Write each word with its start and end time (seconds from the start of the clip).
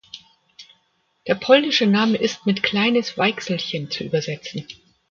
Der 1.27 1.35
polnische 1.35 1.85
Name 1.85 2.17
ist 2.17 2.47
mit 2.47 2.63
"kleines 2.63 3.19
Weichselchen" 3.19 3.91
zu 3.91 4.03
übersetzen. 4.03 4.65